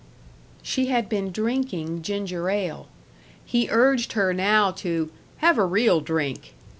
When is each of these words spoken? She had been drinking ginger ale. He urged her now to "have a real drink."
She 0.63 0.87
had 0.87 1.07
been 1.07 1.31
drinking 1.31 2.01
ginger 2.01 2.49
ale. 2.49 2.87
He 3.45 3.67
urged 3.69 4.13
her 4.13 4.33
now 4.33 4.71
to 4.81 5.11
"have 5.41 5.59
a 5.59 5.65
real 5.67 6.01
drink." 6.01 6.55